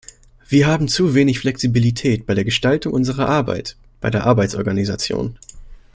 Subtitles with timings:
[0.49, 5.37] Wir haben zu wenig Flexibilität bei der Gestaltung unserer Arbeit, bei der Arbeitsorganisation.